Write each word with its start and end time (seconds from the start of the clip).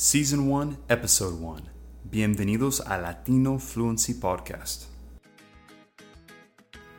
Season 0.00 0.46
1, 0.46 0.78
Episode 0.88 1.40
1. 1.40 1.70
Bienvenidos 2.08 2.80
a 2.86 2.98
Latino 2.98 3.58
Fluency 3.58 4.14
Podcast. 4.14 4.84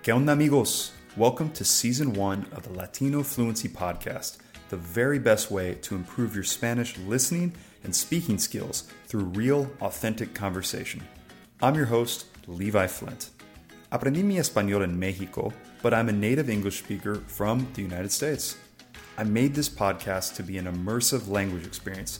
¿Qué 0.04 0.12
onda, 0.12 0.33
amigos? 0.33 0.91
Welcome 1.15 1.49
to 1.51 1.63
Season 1.63 2.12
1 2.12 2.47
of 2.51 2.63
the 2.63 2.73
Latino 2.73 3.23
Fluency 3.23 3.70
Podcast, 3.70 4.39
the 4.67 4.75
very 4.75 5.17
best 5.17 5.49
way 5.49 5.75
to 5.75 5.96
improve 5.96 6.35
your 6.35 6.43
Spanish 6.43 6.97
listening 6.97 7.54
and 7.85 7.96
speaking 7.96 8.38
skills 8.38 8.91
through 9.07 9.31
real, 9.34 9.71
authentic 9.79 10.34
conversation. 10.34 11.02
I'm 11.61 11.75
your 11.75 11.86
host, 11.86 12.25
Levi 12.47 12.88
Flint. 12.88 13.29
Aprendí 13.93 14.25
mi 14.25 14.39
español 14.39 14.84
en 14.84 15.00
Mexico, 15.00 15.54
but 15.81 15.93
I'm 15.93 16.09
a 16.09 16.11
native 16.11 16.50
English 16.50 16.79
speaker 16.79 17.23
from 17.27 17.66
the 17.75 17.81
United 17.81 18.11
States. 18.11 18.57
I 19.18 19.23
made 19.23 19.55
this 19.55 19.70
podcast 19.70 20.36
to 20.36 20.43
be 20.43 20.57
an 20.57 20.66
immersive 20.66 21.29
language 21.29 21.66
experience 21.66 22.20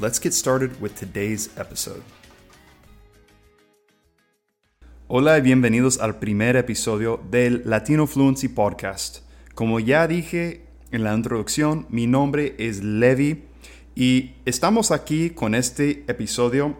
Let's 0.00 0.20
get 0.22 0.32
started 0.32 0.80
with 0.80 0.94
today's 0.94 1.50
episode. 1.56 2.04
Hola 5.08 5.38
y 5.38 5.40
bienvenidos 5.40 5.98
al 5.98 6.20
primer 6.20 6.54
episodio 6.54 7.20
del 7.28 7.62
Latino 7.64 8.06
Fluency 8.06 8.46
Podcast. 8.46 9.22
Como 9.56 9.80
ya 9.80 10.06
dije 10.06 10.66
en 10.92 11.02
la 11.02 11.12
introducción, 11.14 11.86
mi 11.88 12.06
nombre 12.06 12.54
es 12.58 12.84
Levi 12.84 13.42
y 13.96 14.36
estamos 14.44 14.92
aquí 14.92 15.30
con 15.30 15.56
este 15.56 16.04
episodio 16.06 16.76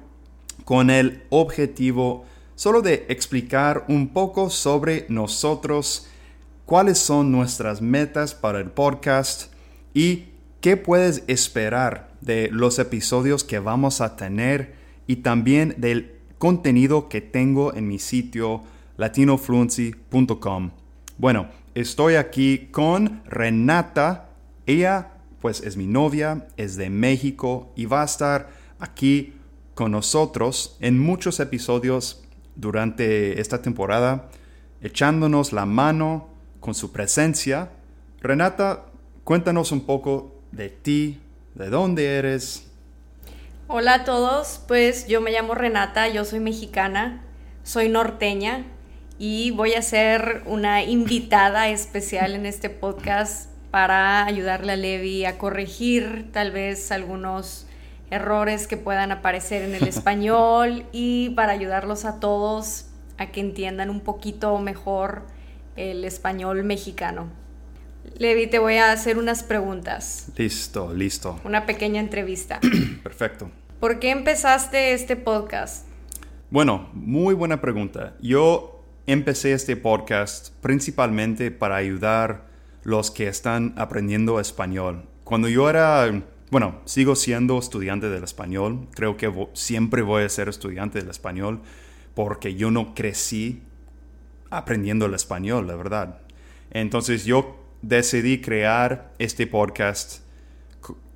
con 0.64 0.88
el 0.88 1.24
objetivo 1.30 2.24
solo 2.54 2.82
de 2.82 3.04
explicar 3.08 3.84
un 3.88 4.12
poco 4.12 4.48
sobre 4.48 5.06
nosotros, 5.08 6.06
cuáles 6.66 6.98
son 6.98 7.32
nuestras 7.32 7.82
metas 7.82 8.36
para 8.36 8.60
el 8.60 8.70
podcast 8.70 9.52
y 9.92 10.26
qué 10.60 10.76
puedes 10.76 11.24
esperar 11.26 12.07
de 12.20 12.48
los 12.50 12.78
episodios 12.78 13.44
que 13.44 13.58
vamos 13.58 14.00
a 14.00 14.16
tener 14.16 14.74
y 15.06 15.16
también 15.16 15.74
del 15.78 16.16
contenido 16.38 17.08
que 17.08 17.20
tengo 17.20 17.74
en 17.74 17.88
mi 17.88 17.98
sitio 17.98 18.62
latinofluency.com. 18.96 20.70
Bueno, 21.16 21.48
estoy 21.74 22.14
aquí 22.14 22.68
con 22.70 23.22
Renata. 23.26 24.30
Ella 24.66 25.12
pues 25.40 25.60
es 25.60 25.76
mi 25.76 25.86
novia, 25.86 26.46
es 26.56 26.76
de 26.76 26.90
México 26.90 27.72
y 27.76 27.86
va 27.86 28.02
a 28.02 28.06
estar 28.06 28.50
aquí 28.78 29.34
con 29.74 29.92
nosotros 29.92 30.76
en 30.80 30.98
muchos 30.98 31.38
episodios 31.40 32.24
durante 32.56 33.40
esta 33.40 33.62
temporada, 33.62 34.28
echándonos 34.82 35.52
la 35.52 35.66
mano 35.66 36.28
con 36.58 36.74
su 36.74 36.90
presencia. 36.90 37.70
Renata, 38.20 38.86
cuéntanos 39.22 39.70
un 39.70 39.82
poco 39.82 40.42
de 40.50 40.68
ti, 40.68 41.20
¿De 41.58 41.70
dónde 41.70 42.18
eres? 42.18 42.70
Hola 43.66 43.94
a 43.94 44.04
todos, 44.04 44.60
pues 44.68 45.08
yo 45.08 45.20
me 45.20 45.32
llamo 45.32 45.56
Renata, 45.56 46.06
yo 46.06 46.24
soy 46.24 46.38
mexicana, 46.38 47.24
soy 47.64 47.88
norteña 47.88 48.64
y 49.18 49.50
voy 49.50 49.74
a 49.74 49.82
ser 49.82 50.44
una 50.46 50.84
invitada 50.84 51.68
especial 51.68 52.36
en 52.36 52.46
este 52.46 52.70
podcast 52.70 53.50
para 53.72 54.24
ayudarle 54.24 54.74
a 54.74 54.76
Levi 54.76 55.24
a 55.24 55.36
corregir 55.36 56.30
tal 56.32 56.52
vez 56.52 56.92
algunos 56.92 57.66
errores 58.12 58.68
que 58.68 58.76
puedan 58.76 59.10
aparecer 59.10 59.62
en 59.62 59.74
el 59.74 59.88
español 59.88 60.86
y 60.92 61.30
para 61.30 61.50
ayudarlos 61.50 62.04
a 62.04 62.20
todos 62.20 62.86
a 63.16 63.32
que 63.32 63.40
entiendan 63.40 63.90
un 63.90 64.02
poquito 64.02 64.56
mejor 64.60 65.26
el 65.74 66.04
español 66.04 66.62
mexicano. 66.62 67.47
Levi, 68.16 68.46
te 68.46 68.58
voy 68.58 68.74
a 68.74 68.92
hacer 68.92 69.18
unas 69.18 69.42
preguntas. 69.42 70.28
Listo, 70.36 70.92
listo. 70.94 71.40
Una 71.44 71.66
pequeña 71.66 72.00
entrevista. 72.00 72.60
Perfecto. 73.02 73.50
¿Por 73.80 73.98
qué 74.00 74.10
empezaste 74.10 74.92
este 74.92 75.16
podcast? 75.16 75.86
Bueno, 76.50 76.88
muy 76.94 77.34
buena 77.34 77.60
pregunta. 77.60 78.16
Yo 78.20 78.84
empecé 79.06 79.52
este 79.52 79.76
podcast 79.76 80.50
principalmente 80.60 81.50
para 81.50 81.76
ayudar 81.76 82.46
los 82.82 83.10
que 83.10 83.28
están 83.28 83.74
aprendiendo 83.76 84.40
español. 84.40 85.04
Cuando 85.24 85.48
yo 85.48 85.68
era, 85.68 86.10
bueno, 86.50 86.80
sigo 86.86 87.14
siendo 87.16 87.58
estudiante 87.58 88.08
del 88.08 88.24
español, 88.24 88.88
creo 88.94 89.16
que 89.16 89.32
siempre 89.52 90.02
voy 90.02 90.24
a 90.24 90.28
ser 90.28 90.48
estudiante 90.48 90.98
del 91.00 91.10
español 91.10 91.60
porque 92.14 92.54
yo 92.54 92.70
no 92.70 92.94
crecí 92.94 93.62
aprendiendo 94.50 95.06
el 95.06 95.14
español, 95.14 95.66
la 95.66 95.76
verdad. 95.76 96.20
Entonces 96.70 97.24
yo 97.24 97.67
decidí 97.82 98.40
crear 98.40 99.12
este 99.18 99.46
podcast 99.46 100.20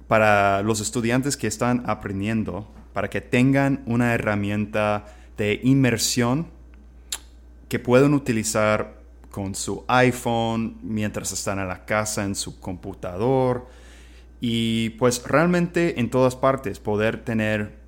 para 0.07 0.63
los 0.63 0.81
estudiantes 0.81 1.37
que 1.37 1.47
están 1.47 1.83
aprendiendo, 1.87 2.71
para 2.93 3.09
que 3.09 3.21
tengan 3.21 3.83
una 3.87 4.15
herramienta 4.15 5.07
de 5.37 5.61
inmersión 5.63 6.49
que 7.69 7.79
puedan 7.79 8.13
utilizar 8.15 9.01
con 9.31 9.55
su 9.55 9.85
iPhone 9.89 10.77
mientras 10.83 11.33
están 11.33 11.59
en 11.59 11.69
la 11.69 11.87
casa, 11.87 12.25
en 12.25 12.35
su 12.35 12.61
computador 12.61 13.67
y 14.41 14.91
pues 14.91 15.23
realmente 15.25 15.99
en 15.99 16.11
todas 16.11 16.37
partes 16.37 16.79
poder 16.79 17.25
tener 17.25 17.79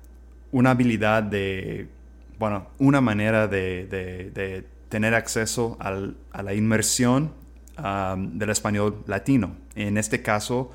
una 0.51 0.71
habilidad 0.71 1.21
de, 1.21 1.89
bueno, 2.39 2.67
una 2.79 3.01
manera 3.01 3.47
de, 3.47 4.65
tener 4.89 5.13
acceso 5.13 5.77
a 5.79 6.41
la 6.41 6.53
inmersión 6.53 7.44
del 7.77 8.49
español 8.49 9.03
latino. 9.07 9.55
En 9.75 9.97
este 9.97 10.21
caso, 10.21 10.71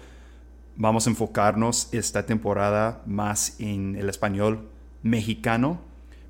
vamos 0.77 1.07
a 1.07 1.11
enfocarnos 1.11 1.89
esta 1.93 2.27
temporada 2.27 3.03
más 3.07 3.57
en 3.59 3.97
el 3.97 4.09
español 4.09 4.69
mexicano, 5.03 5.81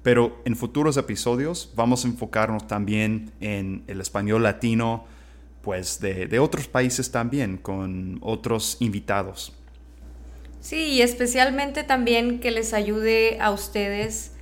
pero 0.03 0.41
en 0.45 0.57
futuros 0.57 0.97
episodios 0.97 1.73
vamos 1.77 2.05
a 2.05 2.09
enfocarnos 2.09 2.67
también 2.67 3.33
en 3.41 3.85
el 3.87 4.01
español 4.01 4.43
latino, 4.43 5.05
pues 5.63 6.01
de, 6.01 6.27
de 6.27 6.39
otros 6.39 6.69
países 6.69 7.11
también, 7.11 7.59
con 7.59 8.19
otros 8.23 8.77
invitados. 8.81 9.53
Sí, 10.61 10.77
y 10.77 11.03
especialmente 11.03 11.85
también 11.85 12.41
que 12.41 12.51
les 12.51 12.75
ayude 12.75 13.39
a 13.41 13.51
ustedes 13.51 14.33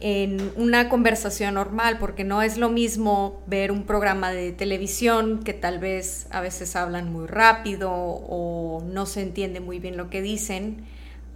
en 0.00 0.52
una 0.56 0.88
conversación 0.88 1.54
normal, 1.54 1.98
porque 1.98 2.24
no 2.24 2.42
es 2.42 2.58
lo 2.58 2.68
mismo 2.68 3.42
ver 3.46 3.72
un 3.72 3.84
programa 3.84 4.30
de 4.30 4.52
televisión 4.52 5.42
que 5.42 5.54
tal 5.54 5.78
vez 5.78 6.26
a 6.30 6.40
veces 6.40 6.76
hablan 6.76 7.12
muy 7.12 7.26
rápido 7.26 7.90
o 7.92 8.82
no 8.84 9.06
se 9.06 9.22
entiende 9.22 9.60
muy 9.60 9.78
bien 9.78 9.96
lo 9.96 10.10
que 10.10 10.20
dicen, 10.20 10.84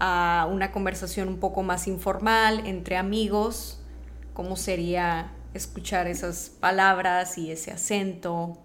a 0.00 0.48
una 0.50 0.70
conversación 0.70 1.28
un 1.28 1.38
poco 1.38 1.62
más 1.62 1.88
informal 1.88 2.66
entre 2.66 2.96
amigos, 2.96 3.80
cómo 4.34 4.56
sería 4.56 5.32
escuchar 5.54 6.06
esas 6.06 6.50
palabras 6.50 7.38
y 7.38 7.50
ese 7.50 7.72
acento. 7.72 8.58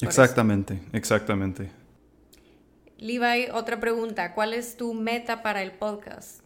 Exactamente, 0.00 0.80
exactamente. 0.92 1.70
Levi, 2.98 3.50
otra 3.52 3.80
pregunta, 3.80 4.34
¿cuál 4.34 4.54
es 4.54 4.76
tu 4.76 4.94
meta 4.94 5.42
para 5.42 5.62
el 5.62 5.72
podcast? 5.72 6.41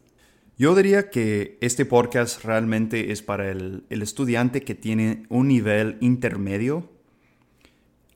Yo 0.58 0.74
diría 0.74 1.10
que 1.10 1.58
este 1.60 1.84
podcast 1.84 2.42
realmente 2.42 3.12
es 3.12 3.20
para 3.20 3.50
el, 3.50 3.84
estudiante 3.90 4.62
que 4.62 4.74
tiene 4.74 5.26
un 5.28 5.48
nivel 5.48 5.98
intermedio 6.00 6.88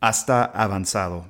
hasta 0.01 0.47
avanzado. 0.47 1.27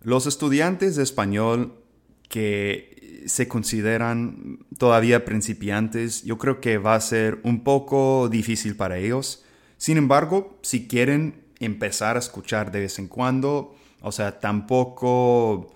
Los 0.00 0.28
estudiantes 0.28 0.94
de 0.94 1.02
español 1.02 1.82
que 2.28 3.24
se 3.26 3.48
consideran 3.48 4.60
todavía 4.78 5.24
principiantes, 5.24 6.22
yo 6.22 6.38
creo 6.38 6.60
que 6.60 6.78
va 6.78 6.94
a 6.94 7.00
ser 7.00 7.40
un 7.42 7.64
poco 7.64 8.28
difícil 8.28 8.76
para 8.76 8.98
ellos. 8.98 9.44
Sin 9.76 9.96
embargo, 9.96 10.60
si 10.62 10.86
quieren 10.86 11.42
empezar 11.58 12.14
a 12.14 12.20
escuchar 12.20 12.70
de 12.70 12.78
vez 12.78 13.00
en 13.00 13.08
cuando, 13.08 13.74
o 14.02 14.12
sea, 14.12 14.38
tampoco, 14.38 15.74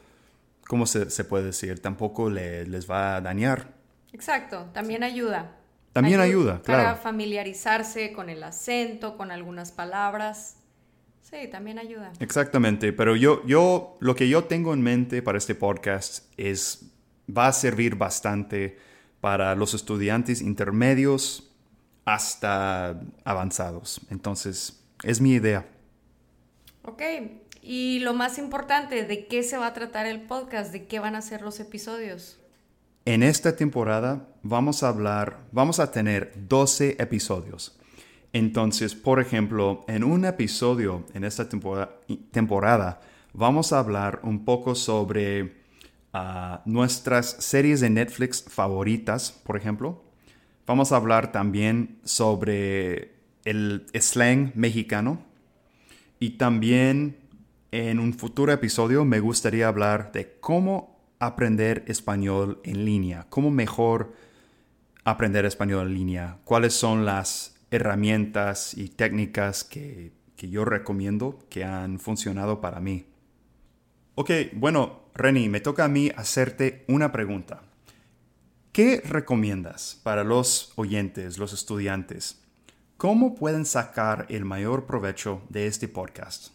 ¿cómo 0.69 0.87
se, 0.87 1.25
puede 1.25 1.47
decir? 1.47 1.81
Tampoco 1.81 2.31
les 2.31 2.89
va 2.89 3.17
a 3.17 3.21
dañar 3.21 3.82
Exacto, 4.13 4.71
también 4.73 5.03
ayuda. 5.03 5.57
También 5.93 6.21
ayuda, 6.21 6.63
claro. 6.63 6.85
Para 6.85 6.97
familiarizarse 6.97 8.13
con 8.13 8.31
el 8.31 8.43
acento, 8.43 9.17
con 9.17 9.31
algunas 9.31 9.73
palabras. 9.73 10.57
Sí, 11.21 11.49
también 11.51 11.79
ayuda. 11.79 12.13
Exactamente, 12.19 12.93
pero 12.93 13.17
yo, 13.17 13.45
yo, 13.47 13.97
lo 14.01 14.15
que 14.15 14.29
yo 14.29 14.45
tengo 14.45 14.75
en 14.75 14.83
mente 14.83 15.23
para 15.23 15.39
este 15.39 15.55
podcast 15.55 16.31
es 16.37 16.91
va 17.29 17.47
a 17.47 17.53
servir 17.53 17.97
bastante 17.97 18.79
para 19.21 19.55
los 19.55 19.75
estudiantes 19.75 20.41
intermedios 20.43 21.51
hasta 22.05 23.01
avanzados. 23.25 24.01
Entonces, 24.11 24.83
es 25.05 25.21
mi 25.21 25.33
idea. 25.33 25.67
Ok, 26.85 27.03
y 27.63 28.01
lo 28.01 28.13
más 28.13 28.39
importante, 28.39 29.05
¿de 29.05 29.27
qué 29.27 29.43
se 29.43 29.57
va 29.57 29.69
a 29.69 29.73
tratar 29.73 30.07
el 30.07 30.23
podcast? 30.23 30.73
¿De 30.73 30.87
qué 30.87 30.99
van 30.99 31.15
a 31.15 31.23
ser 31.23 31.43
los 31.43 31.61
episodios? 31.61 32.42
En 33.05 33.25
esta 33.25 33.57
temporada 33.57 34.29
vamos 34.45 34.85
a 34.85 34.89
hablar, 34.89 35.49
vamos 35.51 35.81
a 35.81 35.91
tener 35.91 36.33
12 36.49 36.97
episodios. 37.01 37.77
Entonces, 38.33 38.95
por 38.95 39.21
ejemplo, 39.21 39.85
en 39.89 40.05
un 40.05 40.25
episodio 40.25 41.05
en 41.13 41.25
esta 41.25 41.49
temporada, 41.49 43.01
vamos 43.33 43.73
a 43.73 43.81
hablar 43.81 44.21
un 44.23 44.45
poco 44.45 44.77
sobre 44.77 45.57
ah, 46.13 46.63
nuestras 46.65 47.27
series 47.41 47.81
de 47.81 47.91
Netflix 47.91 48.45
favoritas, 48.49 49.33
por 49.33 49.57
ejemplo. 49.57 50.05
Vamos 50.65 50.93
a 50.93 50.97
hablar 50.97 51.33
también 51.33 51.99
sobre 52.05 53.17
el 53.45 53.85
slang 53.95 54.53
mexicano 54.55 55.25
y 56.21 56.31
también 56.31 57.17
en 57.73 57.99
un 57.99 58.15
futuro 58.15 58.53
episodio 58.53 59.05
me 59.05 59.19
gustaría 59.19 59.67
hablar 59.67 60.13
de 60.13 60.39
cómo 60.39 60.92
aprender 61.23 61.85
español 61.87 62.61
en 62.65 62.85
línea? 62.85 63.27
¿Cómo 63.29 63.51
mejor 63.51 64.13
aprender 65.05 65.45
español 65.45 65.87
en 65.87 65.95
línea? 65.95 66.39
¿Cuáles 66.45 66.75
son 66.75 67.05
las 67.05 67.55
herramientas 67.71 68.77
y 68.77 68.89
técnicas 68.89 69.63
que, 69.63 70.13
yo 70.37 70.65
recomiendo 70.65 71.39
que 71.49 71.63
han 71.63 72.01
funcionado 72.01 72.61
para 72.61 72.81
mí? 72.81 73.07
Ok, 74.17 74.31
bueno, 74.55 75.03
Reni, 75.15 75.49
me 75.49 75.61
toca 75.61 75.85
a 75.85 75.89
mí 75.89 76.11
hacerte 76.17 76.85
una 76.89 77.13
pregunta. 77.13 77.63
¿Qué 78.73 79.01
recomiendas 79.05 80.01
para 80.03 80.25
los 80.25 80.73
oyentes, 80.75 81.39
los 81.39 81.53
estudiantes? 81.53 82.43
¿Cómo 82.97 83.37
pueden 83.37 83.65
sacar 83.65 84.27
el 84.29 84.45
mayor 84.45 84.87
provecho 84.87 85.43
de 85.51 85.69
este 85.69 85.87
podcast? 85.87 86.49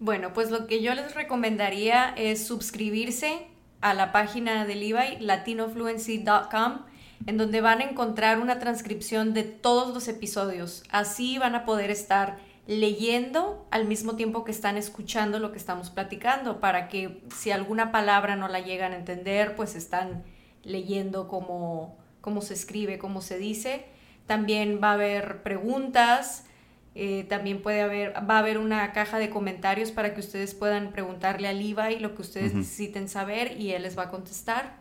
Bueno, 0.00 0.32
pues 0.32 0.50
lo 0.50 0.66
que 0.66 0.82
yo 0.82 0.92
les 0.96 1.14
recomendaría 1.14 2.08
es 2.16 2.44
suscribirse 2.44 3.53
a 3.84 3.92
la 3.92 4.12
página 4.12 4.64
del 4.64 4.80
Levi, 4.80 5.18
latinofluency.com, 5.20 6.78
en 7.26 7.36
donde 7.36 7.60
van 7.60 7.82
a 7.82 7.84
encontrar 7.84 8.40
una 8.40 8.58
transcripción 8.58 9.34
de 9.34 9.42
todos 9.42 9.92
los 9.92 10.08
episodios. 10.08 10.84
Así 10.88 11.36
van 11.36 11.54
a 11.54 11.66
poder 11.66 11.90
estar 11.90 12.38
leyendo 12.66 13.68
al 13.70 13.84
mismo 13.84 14.16
tiempo 14.16 14.42
que 14.42 14.52
están 14.52 14.78
escuchando 14.78 15.38
lo 15.38 15.52
que 15.52 15.58
estamos 15.58 15.90
platicando, 15.90 16.60
para 16.60 16.88
que 16.88 17.22
si 17.36 17.50
alguna 17.50 17.92
palabra 17.92 18.36
no 18.36 18.48
la 18.48 18.60
llegan 18.60 18.92
a 18.92 18.96
entender, 18.96 19.54
pues 19.54 19.74
están 19.74 20.24
leyendo 20.62 21.28
cómo, 21.28 21.98
cómo 22.22 22.40
se 22.40 22.54
escribe, 22.54 22.96
cómo 22.96 23.20
se 23.20 23.36
dice. 23.36 23.84
También 24.24 24.80
va 24.82 24.92
a 24.92 24.94
haber 24.94 25.42
preguntas, 25.42 26.46
eh, 26.94 27.24
también 27.28 27.60
puede 27.60 27.82
haber, 27.82 28.14
va 28.14 28.36
a 28.36 28.38
haber 28.38 28.58
una 28.58 28.92
caja 28.92 29.18
de 29.18 29.28
comentarios 29.28 29.90
para 29.90 30.14
que 30.14 30.20
ustedes 30.20 30.54
puedan 30.54 30.92
preguntarle 30.92 31.48
a 31.48 31.52
Levi 31.52 31.98
lo 31.98 32.14
que 32.14 32.22
ustedes 32.22 32.54
necesiten 32.54 33.08
saber 33.08 33.60
y 33.60 33.72
él 33.72 33.82
les 33.82 33.98
va 33.98 34.04
a 34.04 34.10
contestar. 34.10 34.78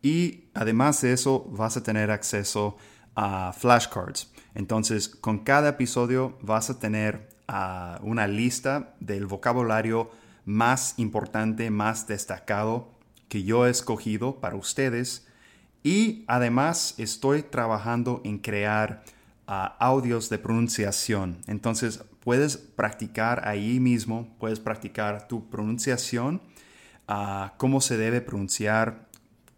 Y 0.00 0.44
además 0.54 1.00
de 1.02 1.12
eso, 1.12 1.46
vas 1.50 1.76
a 1.76 1.82
tener 1.82 2.10
acceso 2.10 2.76
a 3.14 3.52
flashcards. 3.52 4.32
Entonces, 4.54 5.08
con 5.08 5.40
cada 5.40 5.70
episodio 5.70 6.38
vas 6.40 6.70
a 6.70 6.78
tener 6.78 7.28
ah, 7.48 8.00
una 8.02 8.26
lista 8.26 8.94
del 9.00 9.26
vocabulario 9.26 10.10
más 10.44 10.94
importante, 10.98 11.70
más 11.70 12.06
destacado 12.06 12.90
que 13.28 13.44
yo 13.44 13.66
he 13.66 13.70
escogido 13.70 14.40
para 14.40 14.56
ustedes. 14.56 15.26
Y 15.82 16.24
además 16.28 16.94
estoy 16.98 17.42
trabajando 17.42 18.20
en 18.24 18.38
crear 18.38 19.04
audios 19.78 20.28
de 20.28 20.38
pronunciación. 20.38 21.42
Entonces 21.46 22.02
puedes 22.20 22.56
practicar 22.56 23.46
ahí 23.46 23.80
mismo, 23.80 24.34
puedes 24.38 24.60
practicar 24.60 25.28
tu 25.28 25.50
pronunciación, 25.50 26.40
uh, 27.08 27.48
cómo 27.56 27.80
se 27.80 27.96
debe 27.96 28.20
pronunciar 28.20 29.08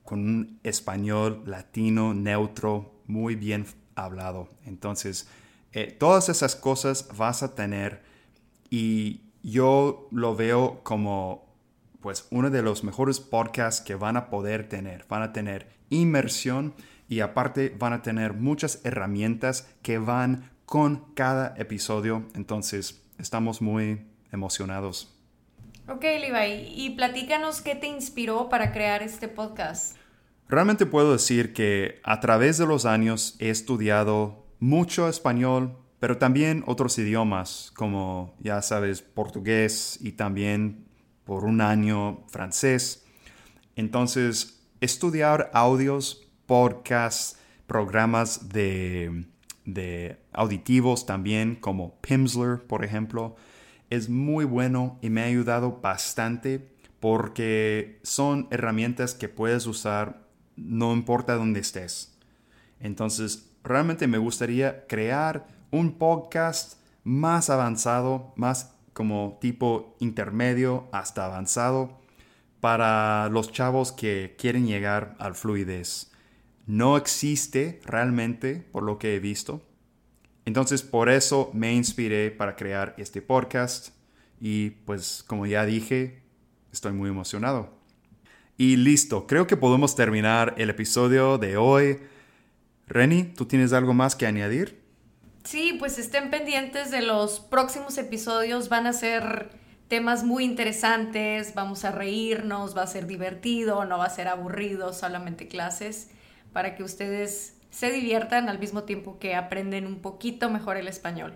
con 0.04 0.20
un 0.20 0.60
español 0.62 1.42
latino, 1.46 2.14
neutro, 2.14 2.94
muy 3.06 3.36
bien 3.36 3.66
hablado. 3.94 4.48
Entonces, 4.64 5.28
eh, 5.72 5.94
todas 5.98 6.28
esas 6.28 6.56
cosas 6.56 7.08
vas 7.16 7.42
a 7.42 7.54
tener 7.54 8.02
y 8.70 9.22
yo 9.42 10.08
lo 10.10 10.36
veo 10.36 10.80
como 10.82 11.53
pues 12.04 12.26
uno 12.30 12.50
de 12.50 12.60
los 12.60 12.84
mejores 12.84 13.18
podcasts 13.18 13.80
que 13.80 13.94
van 13.94 14.18
a 14.18 14.28
poder 14.28 14.68
tener. 14.68 15.06
Van 15.08 15.22
a 15.22 15.32
tener 15.32 15.70
inmersión 15.88 16.74
y 17.08 17.20
aparte 17.20 17.74
van 17.78 17.94
a 17.94 18.02
tener 18.02 18.34
muchas 18.34 18.82
herramientas 18.84 19.70
que 19.80 19.96
van 19.96 20.50
con 20.66 21.14
cada 21.14 21.54
episodio. 21.56 22.26
Entonces, 22.34 23.02
estamos 23.16 23.62
muy 23.62 24.02
emocionados. 24.32 25.16
Ok, 25.88 26.02
Levi, 26.02 26.74
y 26.76 26.90
platícanos 26.90 27.62
qué 27.62 27.74
te 27.74 27.86
inspiró 27.86 28.50
para 28.50 28.70
crear 28.70 29.02
este 29.02 29.28
podcast. 29.28 29.96
Realmente 30.46 30.84
puedo 30.84 31.12
decir 31.12 31.54
que 31.54 32.02
a 32.04 32.20
través 32.20 32.58
de 32.58 32.66
los 32.66 32.84
años 32.84 33.34
he 33.38 33.48
estudiado 33.48 34.44
mucho 34.60 35.08
español, 35.08 35.78
pero 36.00 36.18
también 36.18 36.64
otros 36.66 36.98
idiomas, 36.98 37.72
como 37.74 38.34
ya 38.40 38.60
sabes, 38.60 39.00
portugués 39.00 39.98
y 40.02 40.12
también 40.12 40.84
por 41.24 41.44
un 41.44 41.60
año 41.60 42.24
francés. 42.28 43.04
Entonces, 43.76 44.62
estudiar 44.80 45.50
audios 45.52 46.28
podcasts, 46.46 47.38
programas 47.66 48.48
de, 48.50 49.26
auditivos 50.32 51.06
también, 51.06 51.56
como 51.56 52.00
Pimsleur, 52.00 52.66
por 52.66 52.84
ejemplo. 52.84 53.36
Es 53.90 54.08
muy 54.08 54.44
bueno 54.44 54.98
y 55.02 55.10
me 55.10 55.22
ha 55.22 55.26
ayudado 55.26 55.80
bastante 55.80 56.70
porque 57.00 58.00
son 58.02 58.48
herramientas 58.50 59.14
que 59.14 59.28
puedes 59.28 59.66
usar 59.66 60.24
no 60.56 60.92
importa 60.92 61.34
dónde 61.34 61.60
estés. 61.60 62.16
Entonces, 62.80 63.50
realmente 63.62 64.06
me 64.06 64.18
gustaría 64.18 64.86
crear 64.86 65.46
un 65.70 65.98
podcast 65.98 66.74
más 67.02 67.50
avanzado, 67.50 68.32
más 68.36 68.73
como 68.94 69.38
tipo 69.40 69.94
intermedio 70.00 70.88
hasta 70.92 71.26
avanzado 71.26 72.00
para 72.60 73.28
los 73.28 73.52
chavos 73.52 73.92
que 73.92 74.34
quieren 74.38 74.66
llegar 74.66 75.14
al 75.18 75.34
fluidez 75.34 76.10
no 76.66 76.96
existe 76.96 77.80
realmente 77.84 78.66
por 78.72 78.82
lo 78.82 78.98
que 78.98 79.14
he 79.14 79.20
visto. 79.20 79.62
Entonces 80.44 80.82
por 80.82 81.08
eso 81.08 81.50
me 81.54 81.72
inspiré 81.74 82.30
para 82.30 82.56
crear 82.56 82.94
este 82.98 83.22
podcast 83.22 83.90
y 84.40 84.70
pues 84.70 85.24
como 85.26 85.46
ya 85.46 85.64
dije, 85.64 86.22
estoy 86.72 86.92
muy 86.92 87.10
emocionado. 87.10 87.72
Y 88.56 88.76
listo, 88.76 89.26
creo 89.26 89.46
que 89.46 89.56
podemos 89.56 89.96
terminar 89.96 90.54
el 90.58 90.70
episodio 90.70 91.38
de 91.38 91.56
hoy. 91.56 91.98
Reni, 92.86 93.24
¿tú 93.24 93.46
tienes 93.46 93.72
algo 93.72 93.94
más 93.94 94.14
que 94.14 94.26
añadir? 94.26 94.83
Sí, 95.44 95.76
pues 95.78 95.98
estén 95.98 96.30
pendientes 96.30 96.90
de 96.90 97.02
los 97.02 97.38
próximos 97.38 97.98
episodios, 97.98 98.68
van 98.68 98.86
a 98.86 98.92
ser 98.92 99.50
temas 99.88 100.24
muy 100.24 100.44
interesantes, 100.44 101.54
vamos 101.54 101.84
a 101.84 101.92
reírnos, 101.92 102.76
va 102.76 102.82
a 102.82 102.86
ser 102.86 103.06
divertido, 103.06 103.84
no 103.84 103.98
va 103.98 104.06
a 104.06 104.10
ser 104.10 104.28
aburrido, 104.28 104.92
solamente 104.92 105.46
clases 105.46 106.10
para 106.52 106.74
que 106.74 106.82
ustedes 106.82 107.58
se 107.70 107.90
diviertan 107.90 108.48
al 108.48 108.58
mismo 108.58 108.84
tiempo 108.84 109.18
que 109.18 109.34
aprenden 109.34 109.86
un 109.86 110.00
poquito 110.00 110.48
mejor 110.48 110.78
el 110.78 110.88
español. 110.88 111.34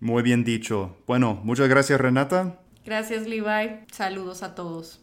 Muy 0.00 0.22
bien 0.22 0.44
dicho. 0.44 0.96
Bueno, 1.06 1.40
muchas 1.44 1.68
gracias 1.68 2.00
Renata. 2.00 2.58
Gracias 2.84 3.26
Levi. 3.26 3.80
Saludos 3.90 4.42
a 4.42 4.54
todos. 4.54 5.00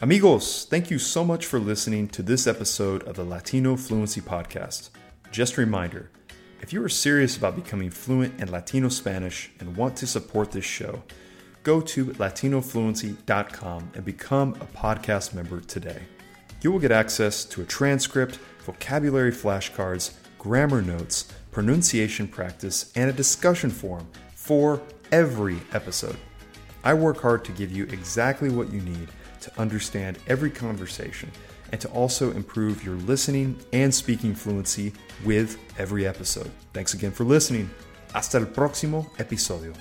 Amigos, 0.00 0.66
thank 0.68 0.86
you 0.88 0.98
so 0.98 1.24
much 1.24 1.46
for 1.46 1.60
listening 1.60 2.08
to 2.08 2.22
this 2.22 2.46
episode 2.46 3.06
of 3.08 3.16
the 3.16 3.24
Latino 3.24 3.76
Fluency 3.76 4.20
Podcast. 4.20 4.90
Just 5.34 5.56
a 5.56 5.62
reminder 5.62 6.10
if 6.60 6.72
you 6.72 6.80
are 6.84 6.88
serious 6.88 7.36
about 7.36 7.56
becoming 7.56 7.90
fluent 7.90 8.40
in 8.40 8.52
Latino 8.52 8.88
Spanish 8.88 9.50
and 9.58 9.76
want 9.76 9.96
to 9.96 10.06
support 10.06 10.52
this 10.52 10.64
show, 10.64 11.02
go 11.64 11.80
to 11.80 12.04
latinofluency.com 12.04 13.90
and 13.96 14.04
become 14.04 14.54
a 14.60 14.66
podcast 14.66 15.34
member 15.34 15.60
today. 15.60 16.02
You 16.62 16.70
will 16.70 16.78
get 16.78 16.92
access 16.92 17.44
to 17.46 17.62
a 17.62 17.64
transcript, 17.64 18.38
vocabulary 18.60 19.32
flashcards, 19.32 20.14
grammar 20.38 20.82
notes, 20.82 21.32
pronunciation 21.50 22.28
practice, 22.28 22.92
and 22.94 23.10
a 23.10 23.12
discussion 23.12 23.70
forum 23.70 24.06
for 24.36 24.80
every 25.10 25.56
episode. 25.72 26.16
I 26.84 26.94
work 26.94 27.20
hard 27.20 27.44
to 27.46 27.50
give 27.50 27.72
you 27.72 27.86
exactly 27.86 28.50
what 28.50 28.72
you 28.72 28.82
need 28.82 29.08
to 29.40 29.60
understand 29.60 30.16
every 30.28 30.52
conversation 30.52 31.32
and 31.74 31.80
to 31.80 31.88
also 31.88 32.30
improve 32.30 32.84
your 32.84 32.94
listening 32.94 33.58
and 33.72 33.92
speaking 33.92 34.32
fluency 34.32 34.92
with 35.24 35.58
every 35.76 36.06
episode. 36.06 36.48
Thanks 36.72 36.94
again 36.94 37.10
for 37.10 37.24
listening. 37.24 37.68
Hasta 38.12 38.38
el 38.38 38.46
próximo 38.46 39.10
episodio. 39.18 39.72